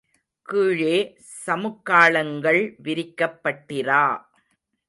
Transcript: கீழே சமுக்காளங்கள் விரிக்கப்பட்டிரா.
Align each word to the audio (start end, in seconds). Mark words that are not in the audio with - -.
கீழே 0.47 0.95
சமுக்காளங்கள் 1.45 2.61
விரிக்கப்பட்டிரா. 2.83 4.03